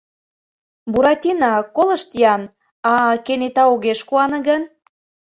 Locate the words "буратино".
0.91-1.53